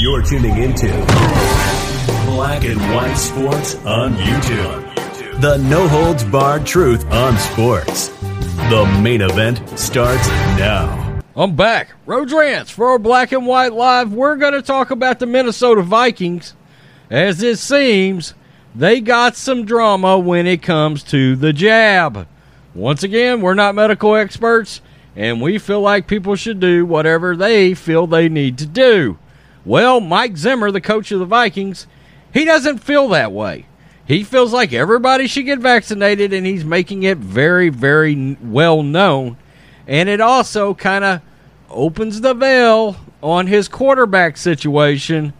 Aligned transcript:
You're 0.00 0.22
tuning 0.22 0.56
into 0.56 0.86
Black 2.24 2.64
and 2.64 2.80
White 2.94 3.16
Sports 3.16 3.74
on 3.84 4.14
YouTube. 4.14 5.40
The 5.42 5.58
no 5.58 5.86
holds 5.88 6.24
barred 6.24 6.64
truth 6.64 7.04
on 7.12 7.36
sports. 7.36 8.08
The 8.70 8.98
main 9.02 9.20
event 9.20 9.60
starts 9.78 10.26
now. 10.56 11.20
I'm 11.36 11.54
back. 11.54 11.90
Road 12.06 12.32
Rants 12.32 12.70
for 12.70 12.98
Black 12.98 13.32
and 13.32 13.46
White 13.46 13.74
Live. 13.74 14.10
We're 14.10 14.36
going 14.36 14.54
to 14.54 14.62
talk 14.62 14.90
about 14.90 15.18
the 15.18 15.26
Minnesota 15.26 15.82
Vikings. 15.82 16.54
As 17.10 17.42
it 17.42 17.58
seems, 17.58 18.32
they 18.74 19.02
got 19.02 19.36
some 19.36 19.66
drama 19.66 20.18
when 20.18 20.46
it 20.46 20.62
comes 20.62 21.02
to 21.04 21.36
the 21.36 21.52
jab. 21.52 22.26
Once 22.74 23.02
again, 23.02 23.42
we're 23.42 23.52
not 23.52 23.74
medical 23.74 24.16
experts, 24.16 24.80
and 25.14 25.42
we 25.42 25.58
feel 25.58 25.82
like 25.82 26.06
people 26.06 26.36
should 26.36 26.58
do 26.58 26.86
whatever 26.86 27.36
they 27.36 27.74
feel 27.74 28.06
they 28.06 28.30
need 28.30 28.56
to 28.56 28.66
do. 28.66 29.18
Well, 29.64 30.00
Mike 30.00 30.36
Zimmer, 30.36 30.70
the 30.70 30.80
coach 30.80 31.12
of 31.12 31.18
the 31.18 31.26
Vikings, 31.26 31.86
he 32.32 32.44
doesn't 32.44 32.78
feel 32.78 33.08
that 33.08 33.32
way. 33.32 33.66
He 34.06 34.24
feels 34.24 34.52
like 34.52 34.72
everybody 34.72 35.26
should 35.26 35.46
get 35.46 35.60
vaccinated, 35.60 36.32
and 36.32 36.46
he's 36.46 36.64
making 36.64 37.02
it 37.04 37.18
very, 37.18 37.68
very 37.68 38.36
well 38.42 38.82
known. 38.82 39.36
And 39.86 40.08
it 40.08 40.20
also 40.20 40.74
kind 40.74 41.04
of 41.04 41.20
opens 41.68 42.20
the 42.20 42.34
veil 42.34 42.96
on 43.22 43.46
his 43.46 43.68
quarterback 43.68 44.36
situation 44.36 45.32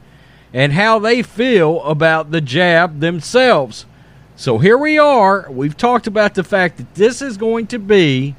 and 0.53 0.73
how 0.73 0.99
they 0.99 1.23
feel 1.23 1.83
about 1.83 2.31
the 2.31 2.41
jab 2.41 3.01
themselves. 3.01 3.87
So 4.37 4.59
here 4.59 4.79
we 4.79 4.99
are. 4.99 5.47
We've 5.51 5.77
talked 5.77 6.07
about 6.07 6.35
the 6.35 6.45
fact 6.45 6.77
that 6.79 6.95
this 6.95 7.23
is 7.23 7.37
going 7.37 7.67
to 7.69 7.79
be 7.79 8.35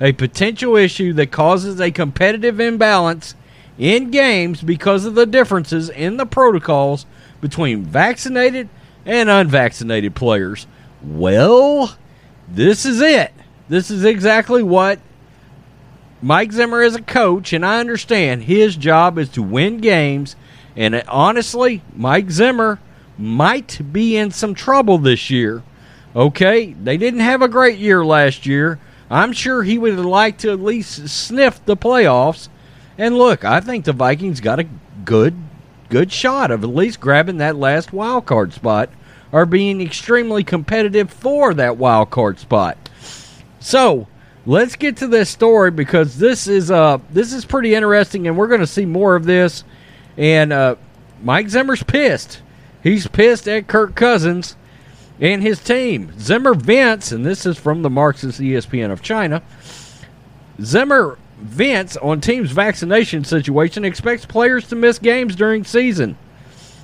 a 0.00 0.12
potential 0.12 0.76
issue 0.76 1.12
that 1.14 1.30
causes 1.30 1.80
a 1.80 1.90
competitive 1.90 2.60
imbalance 2.60 3.34
in 3.80 4.10
games 4.10 4.60
because 4.60 5.06
of 5.06 5.14
the 5.14 5.24
differences 5.24 5.88
in 5.88 6.18
the 6.18 6.26
protocols 6.26 7.06
between 7.40 7.82
vaccinated 7.82 8.68
and 9.06 9.30
unvaccinated 9.30 10.14
players. 10.14 10.66
Well, 11.02 11.96
this 12.46 12.84
is 12.84 13.00
it. 13.00 13.32
This 13.70 13.90
is 13.90 14.04
exactly 14.04 14.62
what 14.62 15.00
Mike 16.20 16.52
Zimmer 16.52 16.82
is 16.82 16.94
a 16.94 17.00
coach, 17.00 17.54
and 17.54 17.64
I 17.64 17.80
understand 17.80 18.42
his 18.42 18.76
job 18.76 19.16
is 19.16 19.30
to 19.30 19.42
win 19.42 19.78
games. 19.78 20.36
And 20.76 21.02
honestly, 21.08 21.82
Mike 21.96 22.30
Zimmer 22.30 22.78
might 23.16 23.80
be 23.90 24.14
in 24.14 24.30
some 24.30 24.54
trouble 24.54 24.98
this 24.98 25.30
year. 25.30 25.62
Okay, 26.14 26.74
they 26.74 26.98
didn't 26.98 27.20
have 27.20 27.40
a 27.40 27.48
great 27.48 27.78
year 27.78 28.04
last 28.04 28.44
year. 28.44 28.78
I'm 29.08 29.32
sure 29.32 29.62
he 29.62 29.78
would 29.78 29.98
like 29.98 30.36
to 30.38 30.52
at 30.52 30.60
least 30.60 31.08
sniff 31.08 31.64
the 31.64 31.78
playoffs. 31.78 32.50
And 33.00 33.16
look, 33.16 33.46
I 33.46 33.60
think 33.60 33.86
the 33.86 33.94
Vikings 33.94 34.42
got 34.42 34.58
a 34.58 34.68
good 35.06 35.34
good 35.88 36.12
shot 36.12 36.50
of 36.50 36.62
at 36.62 36.68
least 36.68 37.00
grabbing 37.00 37.38
that 37.38 37.56
last 37.56 37.94
wild 37.94 38.26
card 38.26 38.52
spot 38.52 38.90
or 39.32 39.46
being 39.46 39.80
extremely 39.80 40.44
competitive 40.44 41.10
for 41.10 41.54
that 41.54 41.78
wild 41.78 42.10
card 42.10 42.38
spot. 42.38 42.76
So, 43.58 44.06
let's 44.44 44.76
get 44.76 44.98
to 44.98 45.06
this 45.06 45.30
story 45.30 45.70
because 45.70 46.18
this 46.18 46.46
is 46.46 46.70
uh 46.70 46.98
this 47.10 47.32
is 47.32 47.46
pretty 47.46 47.74
interesting 47.74 48.26
and 48.28 48.36
we're 48.36 48.48
going 48.48 48.60
to 48.60 48.66
see 48.66 48.84
more 48.84 49.16
of 49.16 49.24
this 49.24 49.64
and 50.18 50.52
uh 50.52 50.76
Mike 51.22 51.48
Zimmer's 51.48 51.82
pissed. 51.82 52.42
He's 52.82 53.06
pissed 53.06 53.48
at 53.48 53.66
Kirk 53.66 53.94
Cousins 53.94 54.56
and 55.18 55.42
his 55.42 55.58
team. 55.64 56.12
Zimmer 56.18 56.52
vents, 56.52 57.12
and 57.12 57.24
this 57.24 57.46
is 57.46 57.56
from 57.56 57.80
the 57.80 57.90
Marxist 57.90 58.40
ESPN 58.40 58.92
of 58.92 59.00
China. 59.00 59.42
Zimmer 60.60 61.16
vents 61.40 61.96
on 61.96 62.20
team's 62.20 62.52
vaccination 62.52 63.24
situation, 63.24 63.84
expects 63.84 64.26
players 64.26 64.68
to 64.68 64.76
miss 64.76 64.98
games 64.98 65.34
during 65.34 65.64
season. 65.64 66.16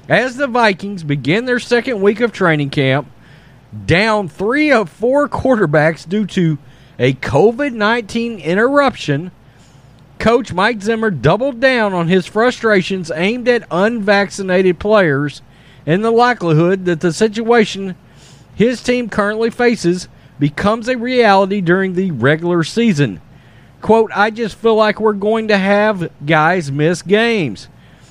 As 0.08 0.36
the 0.36 0.46
Vikings 0.46 1.02
begin 1.02 1.44
their 1.44 1.58
second 1.58 2.00
week 2.00 2.20
of 2.20 2.32
training 2.32 2.70
camp, 2.70 3.10
down 3.84 4.28
three 4.28 4.72
of 4.72 4.88
four 4.88 5.28
quarterbacks 5.28 6.08
due 6.08 6.26
to 6.26 6.58
a 6.98 7.12
COVID 7.14 7.72
19 7.72 8.38
interruption, 8.38 9.30
Coach 10.18 10.52
Mike 10.52 10.80
Zimmer 10.80 11.10
doubled 11.10 11.60
down 11.60 11.92
on 11.92 12.08
his 12.08 12.26
frustrations 12.26 13.10
aimed 13.14 13.48
at 13.48 13.66
unvaccinated 13.70 14.78
players 14.78 15.42
and 15.84 16.04
the 16.04 16.10
likelihood 16.10 16.84
that 16.86 17.00
the 17.00 17.12
situation 17.12 17.94
his 18.54 18.82
team 18.82 19.10
currently 19.10 19.50
faces 19.50 20.08
becomes 20.38 20.88
a 20.88 20.96
reality 20.96 21.60
during 21.60 21.92
the 21.92 22.10
regular 22.10 22.64
season. 22.64 23.20
Quote, 23.86 24.10
I 24.12 24.30
just 24.30 24.56
feel 24.56 24.74
like 24.74 24.98
we're 24.98 25.12
going 25.12 25.46
to 25.46 25.56
have 25.56 26.10
guys 26.26 26.72
miss 26.72 27.02
games. 27.02 27.68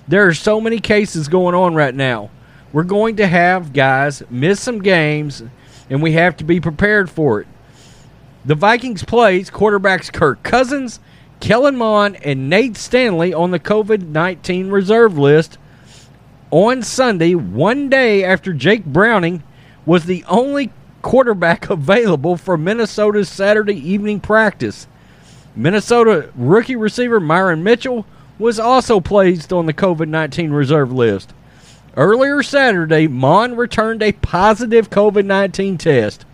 There 0.07 0.25
are 0.25 0.33
so 0.33 0.61
many 0.61 0.79
cases 0.79 1.27
going 1.27 1.53
on 1.53 1.75
right 1.75 1.93
now. 1.93 2.29
We're 2.71 2.83
going 2.83 3.17
to 3.17 3.27
have 3.27 3.73
guys 3.73 4.23
miss 4.29 4.61
some 4.61 4.81
games, 4.81 5.43
and 5.89 6.01
we 6.01 6.13
have 6.13 6.37
to 6.37 6.45
be 6.45 6.61
prepared 6.61 7.09
for 7.09 7.41
it. 7.41 7.47
The 8.45 8.55
Vikings 8.55 9.03
plays 9.03 9.51
quarterbacks 9.51 10.13
Kirk 10.13 10.43
Cousins, 10.43 11.01
Kellen 11.41 11.75
Mond, 11.75 12.23
and 12.23 12.49
Nate 12.49 12.77
Stanley 12.77 13.33
on 13.33 13.51
the 13.51 13.59
COVID 13.59 14.07
19 14.07 14.69
reserve 14.69 15.17
list 15.17 15.57
on 16.51 16.83
Sunday, 16.83 17.35
one 17.35 17.89
day 17.89 18.23
after 18.23 18.53
Jake 18.53 18.85
Browning 18.85 19.43
was 19.85 20.05
the 20.05 20.23
only 20.29 20.71
quarterback 21.01 21.69
available 21.69 22.37
for 22.37 22.57
Minnesota's 22.57 23.27
Saturday 23.27 23.75
evening 23.75 24.21
practice. 24.21 24.87
Minnesota 25.55 26.29
rookie 26.35 26.75
receiver 26.75 27.19
Myron 27.19 27.63
Mitchell 27.63 28.05
was 28.37 28.59
also 28.59 28.99
placed 28.99 29.53
on 29.53 29.65
the 29.65 29.73
COVID 29.73 30.09
19 30.09 30.51
reserve 30.51 30.91
list. 30.91 31.33
Earlier 31.95 32.43
Saturday, 32.43 33.07
Mond 33.07 33.57
returned 33.57 34.03
a 34.03 34.11
positive 34.11 34.89
COVID 34.89 35.25
19 35.25 35.77
test. 35.77 36.25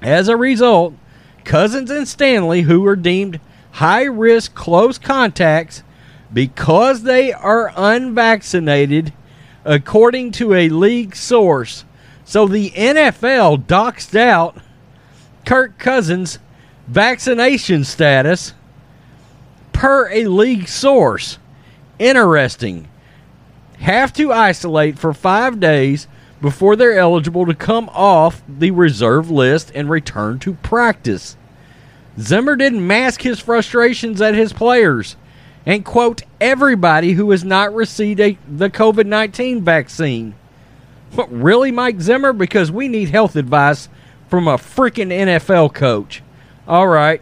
As 0.00 0.28
a 0.28 0.36
result, 0.36 0.94
Cousins 1.44 1.90
and 1.90 2.06
Stanley, 2.06 2.62
who 2.62 2.80
were 2.80 2.96
deemed 2.96 3.40
high 3.72 4.04
risk 4.04 4.54
close 4.54 4.98
contacts 4.98 5.82
because 6.32 7.02
they 7.02 7.32
are 7.32 7.72
unvaccinated, 7.76 9.12
according 9.64 10.32
to 10.32 10.54
a 10.54 10.68
league 10.68 11.16
source. 11.16 11.84
So 12.24 12.46
the 12.46 12.70
NFL 12.70 13.64
doxed 13.64 14.18
out 14.18 14.56
Kirk 15.44 15.78
Cousins' 15.78 16.38
vaccination 16.86 17.84
status 17.84 18.54
per 19.72 20.10
a 20.10 20.26
league 20.26 20.68
source. 20.68 21.38
Interesting. 21.98 22.88
Have 23.78 24.12
to 24.14 24.32
isolate 24.32 24.98
for 24.98 25.12
five 25.12 25.60
days 25.60 26.06
before 26.40 26.76
they're 26.76 26.98
eligible 26.98 27.46
to 27.46 27.54
come 27.54 27.88
off 27.90 28.42
the 28.48 28.70
reserve 28.70 29.30
list 29.30 29.70
and 29.74 29.88
return 29.88 30.38
to 30.40 30.54
practice. 30.54 31.36
Zimmer 32.18 32.56
didn't 32.56 32.86
mask 32.86 33.22
his 33.22 33.40
frustrations 33.40 34.20
at 34.20 34.34
his 34.34 34.52
players 34.52 35.16
and 35.64 35.84
quote 35.84 36.22
everybody 36.40 37.12
who 37.12 37.30
has 37.30 37.44
not 37.44 37.74
received 37.74 38.20
a, 38.20 38.36
the 38.48 38.68
COVID 38.68 39.06
19 39.06 39.62
vaccine. 39.62 40.34
What, 41.14 41.30
really, 41.32 41.70
Mike 41.70 42.00
Zimmer? 42.00 42.32
Because 42.32 42.72
we 42.72 42.88
need 42.88 43.10
health 43.10 43.36
advice 43.36 43.88
from 44.28 44.48
a 44.48 44.56
freaking 44.56 45.12
NFL 45.12 45.74
coach. 45.74 46.22
All 46.66 46.86
right. 46.86 47.20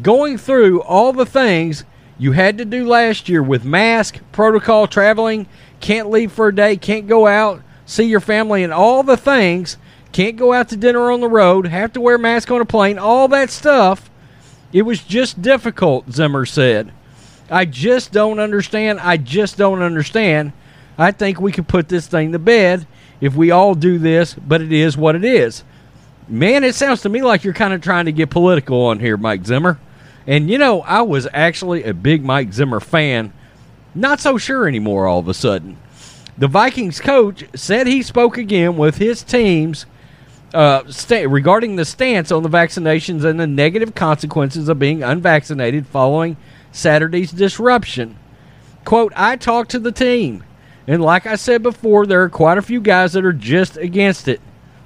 Going 0.00 0.38
through 0.38 0.82
all 0.82 1.12
the 1.12 1.26
things 1.26 1.84
you 2.18 2.32
had 2.32 2.58
to 2.58 2.64
do 2.64 2.86
last 2.86 3.28
year 3.28 3.42
with 3.42 3.64
mask, 3.64 4.20
protocol, 4.30 4.86
traveling, 4.86 5.46
can't 5.80 6.10
leave 6.10 6.30
for 6.30 6.48
a 6.48 6.54
day, 6.54 6.76
can't 6.76 7.08
go 7.08 7.26
out, 7.26 7.62
see 7.84 8.04
your 8.04 8.20
family, 8.20 8.62
and 8.62 8.72
all 8.72 9.02
the 9.02 9.16
things, 9.16 9.76
can't 10.12 10.36
go 10.36 10.52
out 10.52 10.68
to 10.68 10.76
dinner 10.76 11.10
on 11.10 11.20
the 11.20 11.28
road, 11.28 11.66
have 11.66 11.92
to 11.94 12.00
wear 12.00 12.18
mask 12.18 12.50
on 12.50 12.60
a 12.60 12.64
plane, 12.64 12.98
all 12.98 13.26
that 13.28 13.50
stuff. 13.50 14.10
It 14.72 14.82
was 14.82 15.02
just 15.02 15.42
difficult, 15.42 16.12
Zimmer 16.12 16.46
said. 16.46 16.92
I 17.50 17.64
just 17.64 18.12
don't 18.12 18.38
understand. 18.38 19.00
I 19.00 19.16
just 19.16 19.56
don't 19.56 19.82
understand. 19.82 20.52
I 20.96 21.10
think 21.10 21.40
we 21.40 21.50
could 21.50 21.66
put 21.66 21.88
this 21.88 22.06
thing 22.06 22.32
to 22.32 22.38
bed 22.38 22.86
if 23.20 23.34
we 23.34 23.50
all 23.50 23.74
do 23.74 23.98
this, 23.98 24.34
but 24.34 24.60
it 24.60 24.72
is 24.72 24.96
what 24.96 25.16
it 25.16 25.24
is. 25.24 25.64
Man, 26.30 26.62
it 26.62 26.76
sounds 26.76 27.02
to 27.02 27.08
me 27.08 27.22
like 27.22 27.42
you're 27.42 27.52
kind 27.52 27.74
of 27.74 27.80
trying 27.80 28.04
to 28.04 28.12
get 28.12 28.30
political 28.30 28.86
on 28.86 29.00
here, 29.00 29.16
Mike 29.16 29.44
Zimmer. 29.44 29.80
And 30.28 30.48
you 30.48 30.58
know, 30.58 30.82
I 30.82 31.02
was 31.02 31.26
actually 31.32 31.82
a 31.82 31.92
big 31.92 32.24
Mike 32.24 32.52
Zimmer 32.52 32.78
fan. 32.78 33.32
Not 33.96 34.20
so 34.20 34.38
sure 34.38 34.68
anymore 34.68 35.08
all 35.08 35.18
of 35.18 35.26
a 35.26 35.34
sudden. 35.34 35.76
The 36.38 36.46
Vikings 36.46 37.00
coach 37.00 37.44
said 37.56 37.88
he 37.88 38.00
spoke 38.02 38.38
again 38.38 38.76
with 38.76 38.98
his 38.98 39.24
teams 39.24 39.86
uh, 40.54 40.84
regarding 41.10 41.74
the 41.74 41.84
stance 41.84 42.30
on 42.30 42.44
the 42.44 42.48
vaccinations 42.48 43.24
and 43.24 43.40
the 43.40 43.46
negative 43.48 43.96
consequences 43.96 44.68
of 44.68 44.78
being 44.78 45.02
unvaccinated 45.02 45.86
following 45.88 46.36
Saturday's 46.70 47.32
disruption. 47.32 48.16
Quote, 48.84 49.12
I 49.16 49.34
talked 49.34 49.72
to 49.72 49.80
the 49.80 49.92
team, 49.92 50.44
and 50.86 51.02
like 51.02 51.26
I 51.26 51.34
said 51.34 51.62
before, 51.62 52.06
there 52.06 52.22
are 52.22 52.30
quite 52.30 52.56
a 52.56 52.62
few 52.62 52.80
guys 52.80 53.14
that 53.14 53.24
are 53.24 53.32
just 53.32 53.76
against 53.76 54.28
it. 54.28 54.40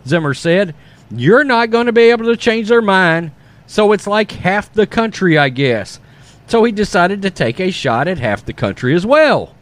Zimmer 0.07 0.35
said, 0.35 0.75
You're 1.11 1.45
not 1.45 1.71
going 1.71 1.87
to 1.87 1.93
be 1.93 2.11
able 2.11 2.27
to 2.27 2.37
change 2.37 2.69
their 2.69 2.83
mind, 2.83 3.33
so 3.67 3.93
it's 3.93 4.07
like 4.07 4.33
half 4.33 4.73
the 4.73 4.87
country, 4.87 5.39
I 5.39 5.49
guess. 5.49 6.01
So 6.47 6.65
he 6.65 6.73
decided 6.73 7.23
to 7.23 7.31
take 7.31 7.61
a 7.61 7.71
shot 7.71 8.09
at 8.09 8.19
half 8.19 8.45
the 8.45 8.53
country 8.53 8.95
as 8.95 9.07
well. 9.07 9.55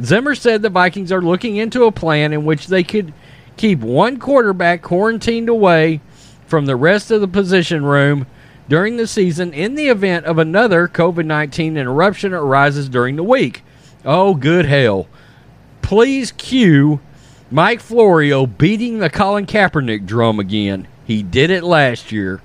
Zimmer 0.00 0.34
said 0.34 0.62
the 0.62 0.70
Vikings 0.70 1.12
are 1.12 1.22
looking 1.22 1.56
into 1.56 1.84
a 1.84 1.92
plan 1.92 2.32
in 2.32 2.44
which 2.44 2.66
they 2.66 2.82
could 2.82 3.12
keep 3.56 3.80
one 3.80 4.18
quarterback 4.18 4.82
quarantined 4.82 5.48
away 5.48 6.00
from 6.46 6.66
the 6.66 6.76
rest 6.76 7.10
of 7.10 7.20
the 7.20 7.28
position 7.28 7.84
room 7.84 8.26
during 8.68 8.96
the 8.96 9.06
season 9.06 9.52
in 9.52 9.74
the 9.74 9.88
event 9.88 10.24
of 10.26 10.38
another 10.38 10.88
COVID 10.88 11.26
19 11.26 11.76
interruption 11.76 12.32
arises 12.32 12.88
during 12.88 13.16
the 13.16 13.22
week. 13.22 13.62
Oh, 14.04 14.34
good 14.34 14.64
hell. 14.64 15.08
Please 15.82 16.32
cue 16.32 17.00
Mike 17.52 17.80
Florio 17.80 18.46
beating 18.46 19.00
the 19.00 19.10
Colin 19.10 19.44
Kaepernick 19.44 20.06
drum 20.06 20.38
again. 20.38 20.86
He 21.04 21.24
did 21.24 21.50
it 21.50 21.64
last 21.64 22.12
year 22.12 22.40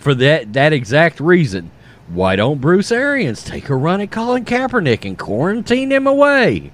for 0.00 0.12
that, 0.14 0.54
that 0.54 0.72
exact 0.72 1.20
reason. 1.20 1.70
Why 2.08 2.34
don't 2.34 2.60
Bruce 2.60 2.90
Arians 2.90 3.44
take 3.44 3.68
a 3.68 3.76
run 3.76 4.00
at 4.00 4.10
Colin 4.10 4.44
Kaepernick 4.44 5.04
and 5.04 5.16
quarantine 5.16 5.92
him 5.92 6.08
away? 6.08 6.72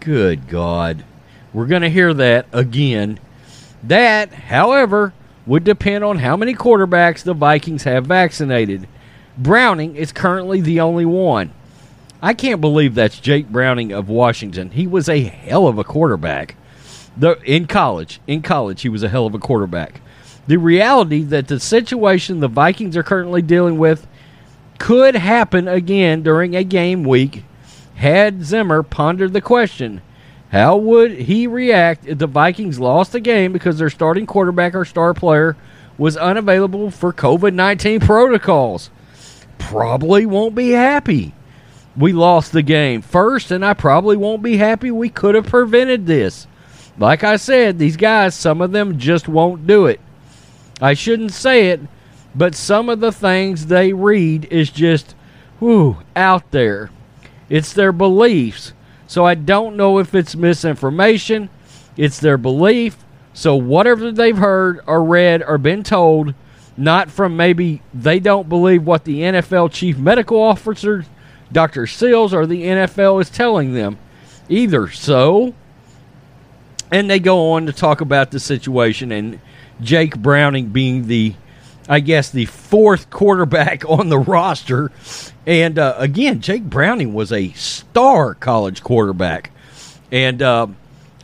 Good 0.00 0.48
God. 0.48 1.04
We're 1.52 1.66
going 1.66 1.82
to 1.82 1.90
hear 1.90 2.12
that 2.12 2.46
again. 2.52 3.20
That, 3.84 4.32
however, 4.32 5.12
would 5.46 5.62
depend 5.62 6.02
on 6.02 6.18
how 6.18 6.36
many 6.36 6.54
quarterbacks 6.54 7.22
the 7.22 7.34
Vikings 7.34 7.84
have 7.84 8.06
vaccinated. 8.06 8.88
Browning 9.38 9.94
is 9.94 10.10
currently 10.10 10.60
the 10.60 10.80
only 10.80 11.04
one. 11.04 11.52
I 12.20 12.34
can't 12.34 12.60
believe 12.60 12.96
that's 12.96 13.20
Jake 13.20 13.48
Browning 13.48 13.92
of 13.92 14.08
Washington. 14.08 14.72
He 14.72 14.88
was 14.88 15.08
a 15.08 15.22
hell 15.22 15.68
of 15.68 15.78
a 15.78 15.84
quarterback. 15.84 16.56
The, 17.16 17.40
in 17.42 17.66
college, 17.66 18.20
in 18.26 18.42
college, 18.42 18.82
he 18.82 18.88
was 18.88 19.02
a 19.02 19.08
hell 19.08 19.26
of 19.26 19.34
a 19.34 19.38
quarterback. 19.38 20.00
The 20.46 20.56
reality 20.56 21.22
that 21.24 21.48
the 21.48 21.60
situation 21.60 22.40
the 22.40 22.48
Vikings 22.48 22.96
are 22.96 23.02
currently 23.02 23.42
dealing 23.42 23.78
with 23.78 24.06
could 24.78 25.14
happen 25.14 25.68
again 25.68 26.22
during 26.22 26.56
a 26.56 26.64
game 26.64 27.04
week 27.04 27.44
had 27.96 28.42
Zimmer 28.44 28.82
pondered 28.82 29.32
the 29.32 29.42
question 29.42 30.00
how 30.50 30.76
would 30.76 31.12
he 31.12 31.46
react 31.46 32.06
if 32.06 32.18
the 32.18 32.26
Vikings 32.26 32.80
lost 32.80 33.12
the 33.12 33.20
game 33.20 33.52
because 33.52 33.78
their 33.78 33.90
starting 33.90 34.26
quarterback 34.26 34.74
or 34.74 34.84
star 34.84 35.14
player 35.14 35.56
was 35.96 36.16
unavailable 36.16 36.90
for 36.90 37.12
COVID 37.12 37.54
19 37.54 38.00
protocols? 38.00 38.90
Probably 39.58 40.26
won't 40.26 40.56
be 40.56 40.70
happy. 40.70 41.34
We 41.96 42.12
lost 42.12 42.50
the 42.50 42.62
game 42.62 43.00
first, 43.00 43.52
and 43.52 43.64
I 43.64 43.74
probably 43.74 44.16
won't 44.16 44.42
be 44.42 44.56
happy 44.56 44.90
we 44.90 45.08
could 45.08 45.36
have 45.36 45.46
prevented 45.46 46.06
this. 46.06 46.48
Like 47.00 47.24
I 47.24 47.36
said, 47.36 47.78
these 47.78 47.96
guys, 47.96 48.34
some 48.34 48.60
of 48.60 48.72
them 48.72 48.98
just 48.98 49.26
won't 49.26 49.66
do 49.66 49.86
it. 49.86 50.00
I 50.82 50.92
shouldn't 50.92 51.32
say 51.32 51.70
it, 51.70 51.80
but 52.34 52.54
some 52.54 52.90
of 52.90 53.00
the 53.00 53.10
things 53.10 53.66
they 53.66 53.94
read 53.94 54.44
is 54.50 54.68
just, 54.68 55.14
whew, 55.60 55.96
out 56.14 56.50
there. 56.50 56.90
It's 57.48 57.72
their 57.72 57.92
beliefs. 57.92 58.74
So 59.06 59.24
I 59.24 59.34
don't 59.34 59.76
know 59.76 59.98
if 59.98 60.14
it's 60.14 60.36
misinformation, 60.36 61.48
it's 61.96 62.20
their 62.20 62.36
belief. 62.36 62.98
So 63.32 63.56
whatever 63.56 64.12
they've 64.12 64.36
heard 64.36 64.80
or 64.86 65.02
read 65.02 65.42
or 65.42 65.56
been 65.56 65.82
told, 65.82 66.34
not 66.76 67.10
from 67.10 67.34
maybe 67.34 67.80
they 67.94 68.20
don't 68.20 68.48
believe 68.48 68.84
what 68.84 69.04
the 69.04 69.20
NFL 69.20 69.72
chief 69.72 69.96
medical 69.96 70.38
officer, 70.38 71.06
Dr. 71.50 71.86
Sills, 71.86 72.34
or 72.34 72.46
the 72.46 72.62
NFL 72.62 73.22
is 73.22 73.30
telling 73.30 73.72
them. 73.72 73.98
Either 74.50 74.88
so, 74.90 75.54
and 76.90 77.10
they 77.10 77.20
go 77.20 77.52
on 77.52 77.66
to 77.66 77.72
talk 77.72 78.00
about 78.00 78.30
the 78.30 78.40
situation 78.40 79.12
and 79.12 79.40
Jake 79.80 80.18
Browning 80.18 80.68
being 80.68 81.06
the 81.06 81.34
I 81.90 81.98
guess, 81.98 82.30
the 82.30 82.44
fourth 82.46 83.10
quarterback 83.10 83.84
on 83.88 84.08
the 84.10 84.18
roster. 84.18 84.92
And 85.44 85.76
uh, 85.76 85.96
again, 85.98 86.40
Jake 86.40 86.62
Browning 86.62 87.12
was 87.12 87.32
a 87.32 87.50
star 87.52 88.34
college 88.34 88.84
quarterback. 88.84 89.50
And 90.12 90.40
uh, 90.40 90.68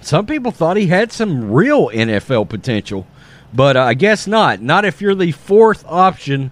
some 0.01 0.27
people 0.27 0.51
thought 0.51 0.77
he 0.77 0.89
had 0.89 1.13
some 1.13 1.53
real 1.53 1.89
NFL 1.89 2.49
potential, 2.49 3.07
but 3.55 3.77
uh, 3.77 3.83
I 3.83 3.95
guess 3.95 4.27
not. 4.27 4.61
Not 4.61 4.85
if 4.85 5.01
you're 5.01 5.15
the 5.15 5.33
fourth 5.33 5.85
option 5.87 6.51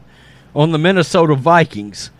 on 0.54 0.70
the 0.70 0.78
Minnesota 0.78 1.34
Vikings. 1.34 2.10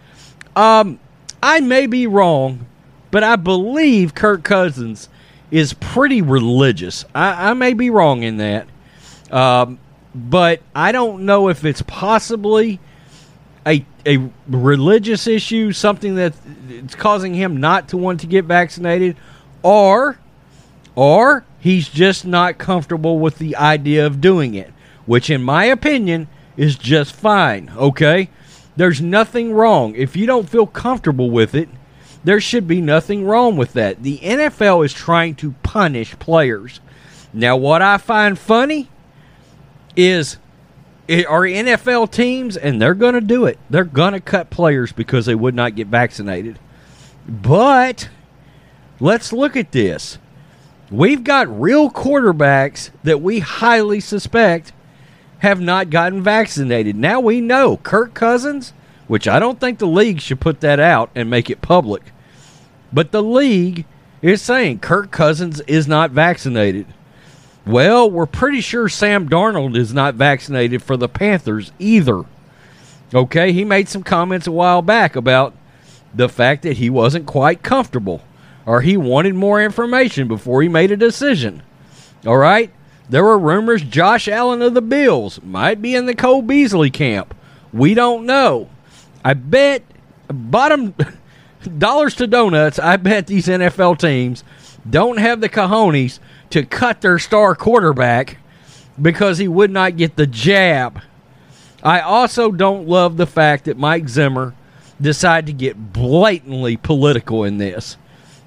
Um, 0.56 0.99
I 1.43 1.61
may 1.61 1.87
be 1.87 2.08
wrong, 2.08 2.67
but 3.12 3.23
I 3.23 3.37
believe 3.37 4.14
Kirk 4.17 4.43
Cousins 4.43 5.08
is 5.54 5.72
pretty 5.72 6.20
religious. 6.20 7.04
I, 7.14 7.50
I 7.50 7.54
may 7.54 7.74
be 7.74 7.88
wrong 7.88 8.24
in 8.24 8.38
that. 8.38 8.66
Um, 9.30 9.78
but 10.12 10.60
I 10.74 10.90
don't 10.90 11.26
know 11.26 11.48
if 11.48 11.64
it's 11.64 11.82
possibly 11.82 12.80
a 13.64 13.86
a 14.04 14.30
religious 14.48 15.28
issue, 15.28 15.70
something 15.70 16.16
that 16.16 16.34
it's 16.68 16.96
causing 16.96 17.34
him 17.34 17.58
not 17.58 17.88
to 17.90 17.96
want 17.96 18.20
to 18.20 18.26
get 18.26 18.46
vaccinated, 18.46 19.16
or 19.62 20.18
or 20.96 21.44
he's 21.60 21.88
just 21.88 22.26
not 22.26 22.58
comfortable 22.58 23.20
with 23.20 23.38
the 23.38 23.54
idea 23.54 24.04
of 24.04 24.20
doing 24.20 24.56
it, 24.56 24.72
which 25.06 25.30
in 25.30 25.40
my 25.40 25.66
opinion 25.66 26.26
is 26.56 26.74
just 26.74 27.14
fine, 27.14 27.70
okay? 27.76 28.28
There's 28.74 29.00
nothing 29.00 29.52
wrong. 29.52 29.94
If 29.94 30.16
you 30.16 30.26
don't 30.26 30.48
feel 30.48 30.66
comfortable 30.66 31.30
with 31.30 31.54
it, 31.54 31.68
there 32.25 32.41
should 32.41 32.67
be 32.67 32.81
nothing 32.81 33.25
wrong 33.25 33.56
with 33.56 33.75
that. 33.75 34.03
The 34.03 34.19
NFL 34.19 34.85
is 34.85 34.93
trying 34.93 35.35
to 35.37 35.53
punish 35.62 36.19
players. 36.19 36.81
Now, 37.32 37.56
what 37.56 37.82
I 37.82 37.99
find 37.99 38.38
funny 38.38 38.88
is 39.97 40.38
eh, 41.09 41.25
our 41.29 41.43
NFL 41.43 42.11
teams, 42.11 42.56
and 42.56 42.81
they're 42.81 42.94
going 42.94 43.15
to 43.15 43.21
do 43.21 43.44
it. 43.44 43.59
They're 43.69 43.85
going 43.85 44.12
to 44.15 44.21
cut 44.21 44.50
players 44.50 44.93
because 44.93 45.26
they 45.26 45.35
would 45.35 45.55
not 45.55 45.75
get 45.75 45.88
vaccinated. 45.88 46.59
But 47.29 48.09
let's 49.00 49.33
look 49.33 49.57
at 49.57 49.73
this. 49.73 50.19
We've 50.90 51.25
got 51.25 51.61
real 51.61 51.90
quarterbacks 51.90 52.90
that 53.02 53.21
we 53.21 53.40
highly 53.40 54.00
suspect 54.00 54.73
have 55.38 55.61
not 55.61 55.90
gotten 55.90 56.23
vaccinated. 56.23 56.97
Now 56.97 57.21
we 57.21 57.40
know 57.40 57.76
Kirk 57.78 58.14
Cousins, 58.14 58.73
which 59.09 59.26
I 59.26 59.38
don't 59.38 59.61
think 59.61 59.78
the 59.78 59.87
league 59.87 60.21
should 60.21 60.40
put 60.40 60.61
that 60.61 60.81
out 60.81 61.11
and 61.14 61.28
make 61.28 61.50
it 61.50 61.61
public, 61.61 62.02
but 62.94 63.10
the 63.10 63.22
league 63.22 63.84
is 64.22 64.40
saying 64.40 64.78
Kirk 64.78 65.10
Cousins 65.10 65.60
is 65.62 65.88
not 65.88 66.12
vaccinated. 66.12 66.86
Well, 67.66 68.10
we're 68.10 68.26
pretty 68.26 68.60
sure 68.60 68.88
Sam 68.88 69.28
Darnold 69.28 69.76
is 69.76 69.92
not 69.92 70.14
vaccinated 70.14 70.82
for 70.82 70.96
the 70.96 71.08
Panthers 71.08 71.72
either. 71.78 72.24
Okay, 73.12 73.52
he 73.52 73.64
made 73.64 73.88
some 73.88 74.02
comments 74.02 74.46
a 74.46 74.52
while 74.52 74.80
back 74.80 75.16
about 75.16 75.54
the 76.14 76.28
fact 76.28 76.62
that 76.62 76.76
he 76.76 76.88
wasn't 76.88 77.26
quite 77.26 77.62
comfortable 77.62 78.22
or 78.64 78.80
he 78.80 78.96
wanted 78.96 79.34
more 79.34 79.62
information 79.62 80.28
before 80.28 80.62
he 80.62 80.68
made 80.68 80.90
a 80.90 80.96
decision. 80.96 81.62
All 82.24 82.38
right? 82.38 82.70
There 83.10 83.24
were 83.24 83.38
rumors 83.38 83.82
Josh 83.82 84.28
Allen 84.28 84.62
of 84.62 84.72
the 84.72 84.80
Bills 84.80 85.42
might 85.42 85.82
be 85.82 85.94
in 85.94 86.06
the 86.06 86.14
Cole 86.14 86.42
Beasley 86.42 86.90
camp. 86.90 87.34
We 87.72 87.92
don't 87.92 88.24
know. 88.24 88.70
I 89.24 89.34
bet 89.34 89.82
bottom 90.28 90.94
dollars 91.64 92.14
to 92.16 92.26
donuts, 92.26 92.78
I 92.78 92.97
bet 92.97 93.26
these 93.26 93.47
NFL 93.47 93.99
teams 93.99 94.44
don't 94.88 95.18
have 95.18 95.40
the 95.40 95.49
cojones 95.49 96.18
to 96.50 96.64
cut 96.64 97.00
their 97.00 97.18
star 97.18 97.54
quarterback 97.54 98.38
because 99.00 99.38
he 99.38 99.49
would 99.49 99.71
not 99.71 99.97
get 99.97 100.16
the 100.16 100.26
jab. 100.26 101.00
I 101.83 102.00
also 102.00 102.50
don't 102.50 102.88
love 102.88 103.16
the 103.16 103.26
fact 103.26 103.64
that 103.64 103.76
Mike 103.76 104.09
Zimmer 104.09 104.54
decided 105.00 105.47
to 105.47 105.52
get 105.52 105.92
blatantly 105.92 106.76
political 106.76 107.44
in 107.44 107.59
this. 107.59 107.97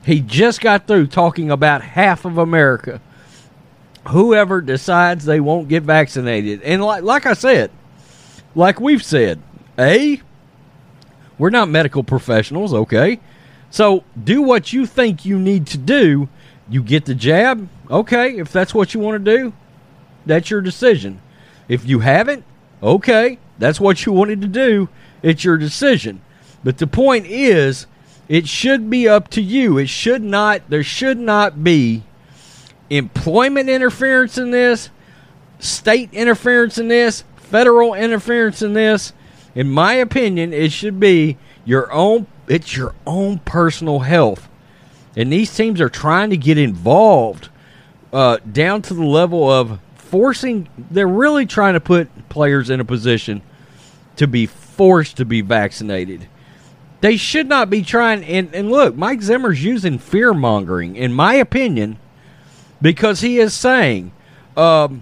He 0.05 0.21
just 0.21 0.61
got 0.61 0.87
through 0.87 1.07
talking 1.07 1.51
about 1.51 1.81
half 1.81 2.25
of 2.25 2.37
America. 2.37 3.01
Whoever 4.07 4.61
decides 4.61 5.25
they 5.25 5.41
won't 5.41 5.67
get 5.67 5.83
vaccinated. 5.83 6.61
And 6.61 6.81
like, 6.81 7.03
like 7.03 7.25
I 7.25 7.33
said, 7.33 7.71
like 8.55 8.79
we've 8.79 9.03
said, 9.03 9.41
A, 9.77 10.21
we're 11.37 11.49
not 11.49 11.69
medical 11.69 12.03
professionals, 12.03 12.73
okay? 12.73 13.19
So 13.69 14.03
do 14.21 14.41
what 14.41 14.73
you 14.73 14.85
think 14.85 15.25
you 15.25 15.37
need 15.37 15.67
to 15.67 15.77
do. 15.77 16.29
You 16.69 16.83
get 16.83 17.05
the 17.05 17.15
jab, 17.15 17.69
okay, 17.89 18.37
if 18.37 18.51
that's 18.51 18.73
what 18.73 18.93
you 18.93 18.99
want 18.99 19.23
to 19.23 19.37
do, 19.37 19.53
that's 20.25 20.49
your 20.49 20.61
decision. 20.61 21.21
If 21.67 21.85
you 21.85 21.99
haven't, 21.99 22.43
okay, 22.81 23.39
that's 23.57 23.79
what 23.79 24.05
you 24.05 24.11
wanted 24.11 24.41
to 24.41 24.47
do. 24.47 24.89
It's 25.21 25.43
your 25.43 25.57
decision. 25.57 26.21
But 26.63 26.77
the 26.77 26.87
point 26.87 27.25
is, 27.27 27.87
it 28.27 28.47
should 28.47 28.89
be 28.89 29.07
up 29.07 29.29
to 29.29 29.41
you. 29.41 29.77
It 29.77 29.87
should 29.87 30.21
not, 30.21 30.69
there 30.69 30.83
should 30.83 31.17
not 31.17 31.63
be 31.63 32.03
employment 32.89 33.69
interference 33.69 34.37
in 34.37 34.51
this, 34.51 34.89
state 35.59 36.13
interference 36.13 36.77
in 36.77 36.87
this, 36.87 37.23
federal 37.37 37.93
interference 37.93 38.61
in 38.61 38.73
this. 38.73 39.13
In 39.57 39.71
my 39.71 39.93
opinion, 39.93 40.53
it 40.53 40.71
should 40.71 40.99
be 40.99 41.35
your 41.65 41.91
own, 41.91 42.27
it's 42.47 42.77
your 42.77 42.93
own 43.07 43.39
personal 43.39 44.01
health. 44.01 44.47
And 45.15 45.33
these 45.33 45.53
teams 45.55 45.81
are 45.81 45.89
trying 45.89 46.29
to 46.29 46.37
get 46.37 46.59
involved 46.59 47.49
uh, 48.13 48.37
down 48.51 48.83
to 48.83 48.93
the 48.93 49.03
level 49.03 49.49
of 49.49 49.79
forcing, 49.95 50.69
they're 50.91 51.07
really 51.07 51.47
trying 51.47 51.73
to 51.73 51.79
put 51.79 52.29
players 52.29 52.69
in 52.69 52.79
a 52.79 52.85
position 52.85 53.41
to 54.17 54.27
be 54.27 54.45
forced 54.45 55.17
to 55.17 55.25
be 55.25 55.41
vaccinated. 55.41 56.27
They 57.01 57.17
should 57.17 57.47
not 57.47 57.71
be 57.71 57.81
trying. 57.81 58.23
And, 58.25 58.53
and 58.53 58.69
look, 58.69 58.95
Mike 58.95 59.23
Zimmer's 59.23 59.63
using 59.63 59.97
fear 59.97 60.35
mongering, 60.35 60.95
in 60.95 61.13
my 61.13 61.33
opinion, 61.33 61.97
because 62.79 63.21
he 63.21 63.39
is 63.39 63.55
saying, 63.55 64.11
um, 64.55 65.01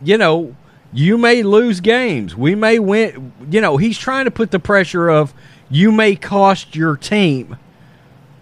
you 0.00 0.16
know, 0.16 0.54
you 0.92 1.18
may 1.18 1.42
lose 1.42 1.80
games. 1.80 2.34
We 2.34 2.54
may 2.54 2.78
win. 2.78 3.32
You 3.50 3.60
know, 3.60 3.76
he's 3.76 3.98
trying 3.98 4.24
to 4.24 4.30
put 4.30 4.50
the 4.50 4.58
pressure 4.58 5.08
of 5.08 5.34
you 5.70 5.92
may 5.92 6.16
cost 6.16 6.74
your 6.74 6.96
team. 6.96 7.56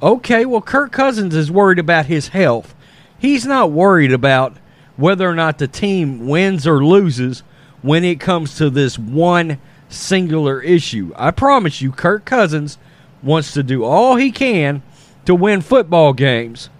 Okay, 0.02 0.44
well, 0.44 0.60
Kirk 0.60 0.92
Cousins 0.92 1.34
is 1.34 1.50
worried 1.50 1.78
about 1.78 2.06
his 2.06 2.28
health. 2.28 2.74
He's 3.18 3.46
not 3.46 3.72
worried 3.72 4.12
about 4.12 4.56
whether 4.96 5.28
or 5.28 5.34
not 5.34 5.58
the 5.58 5.68
team 5.68 6.26
wins 6.26 6.66
or 6.66 6.84
loses 6.84 7.42
when 7.82 8.04
it 8.04 8.20
comes 8.20 8.56
to 8.56 8.70
this 8.70 8.98
one 8.98 9.58
singular 9.88 10.60
issue. 10.60 11.12
I 11.16 11.30
promise 11.30 11.80
you, 11.80 11.92
Kirk 11.92 12.24
Cousins 12.24 12.78
wants 13.22 13.52
to 13.54 13.62
do 13.62 13.84
all 13.84 14.16
he 14.16 14.30
can 14.30 14.82
to 15.24 15.34
win 15.34 15.60
football 15.60 16.12
games 16.12 16.70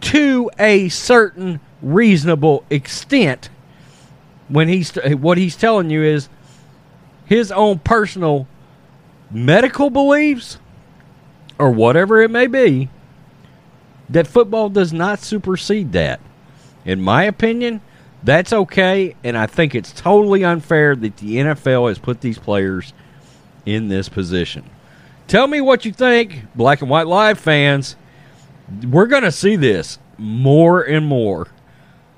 to 0.00 0.50
a 0.58 0.88
certain 0.88 1.60
reasonable 1.80 2.64
extent. 2.70 3.50
When 4.48 4.68
he's 4.68 4.92
what 4.94 5.38
he's 5.38 5.56
telling 5.56 5.90
you 5.90 6.02
is 6.02 6.28
his 7.24 7.50
own 7.52 7.78
personal 7.78 8.46
medical 9.30 9.88
beliefs 9.88 10.58
or 11.58 11.70
whatever 11.70 12.20
it 12.20 12.30
may 12.30 12.46
be 12.46 12.88
that 14.10 14.26
football 14.26 14.68
does 14.68 14.92
not 14.92 15.20
supersede 15.20 15.92
that. 15.92 16.20
In 16.84 17.00
my 17.00 17.24
opinion, 17.24 17.80
that's 18.22 18.52
okay, 18.52 19.16
and 19.24 19.36
I 19.36 19.46
think 19.46 19.74
it's 19.74 19.92
totally 19.92 20.44
unfair 20.44 20.94
that 20.94 21.16
the 21.16 21.36
NFL 21.36 21.88
has 21.88 21.98
put 21.98 22.20
these 22.20 22.38
players 22.38 22.92
in 23.64 23.88
this 23.88 24.08
position. 24.08 24.68
Tell 25.28 25.46
me 25.46 25.60
what 25.60 25.84
you 25.84 25.92
think, 25.92 26.44
Black 26.54 26.82
and 26.82 26.90
White 26.90 27.06
Live 27.06 27.38
fans. 27.38 27.96
We're 28.86 29.06
going 29.06 29.22
to 29.22 29.32
see 29.32 29.56
this 29.56 29.98
more 30.18 30.82
and 30.82 31.06
more. 31.06 31.48